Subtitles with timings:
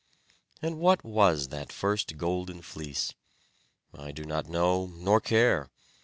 [0.63, 3.13] And what was that first Golden Fleece?
[3.93, 5.69] I do not know, nor care.